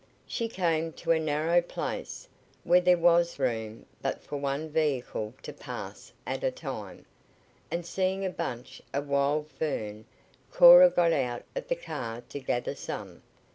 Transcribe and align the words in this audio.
She 0.25 0.47
came 0.47 0.93
to 0.93 1.11
a 1.11 1.19
narrow 1.19 1.61
place, 1.61 2.27
where 2.63 2.81
there 2.81 2.97
was 2.97 3.37
room 3.37 3.85
but 4.01 4.19
for 4.23 4.37
one 4.37 4.67
vehicle 4.67 5.35
to 5.43 5.53
pass 5.53 6.11
at 6.25 6.43
a 6.43 6.49
time, 6.49 7.05
and 7.69 7.85
seeing 7.85 8.25
a 8.25 8.31
bunch 8.31 8.81
of 8.93 9.07
wild 9.07 9.47
fern, 9.51 10.05
Cora 10.49 10.89
got 10.89 11.13
out 11.13 11.43
of 11.55 11.67
the 11.67 11.75
car 11.75 12.21
to 12.29 12.39
gather 12.39 12.73
some. 12.73 13.21